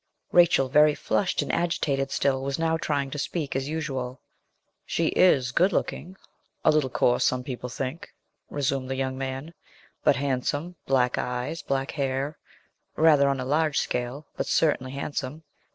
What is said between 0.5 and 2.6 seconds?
very flushed and agitated still, was